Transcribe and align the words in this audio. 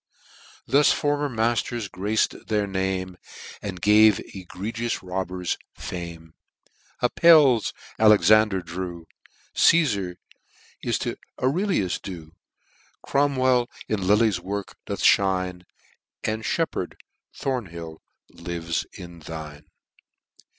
Thus 0.65 0.91
former 0.91 1.29
matters 1.29 1.87
grac'd 1.87 2.47
their 2.47 2.65
name. 2.65 3.17
And 3.61 3.79
gave 3.79 4.17
egregious 4.33 5.03
robbers 5.03 5.59
fame.jj 5.75 6.33
Appelles, 7.07 7.71
Alexander 7.99 8.63
drew, 8.63 9.05
Casfar 9.55 10.15
is 10.81 10.97
to 10.97 11.17
Aurellius 11.39 11.99
due, 12.01 12.31
Cromwell 13.03 13.69
in 13.87 14.07
Lely's 14.07 14.39
works 14.39 14.73
doth 14.87 15.05
mine, 15.19 15.67
And 16.23 16.43
Sheppard, 16.43 16.97
Thornhill, 17.35 18.01
lives 18.31 18.87
in 18.93 19.19
thine.' 19.19 19.65